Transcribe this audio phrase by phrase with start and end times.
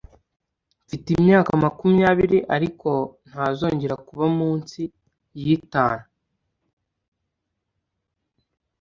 [0.85, 2.89] mfite imyaka makumyabiri, ariko
[3.29, 4.81] ntazongera kuba munsi
[5.41, 6.05] yitanu